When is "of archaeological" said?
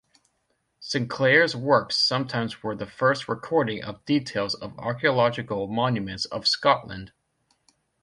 4.55-5.67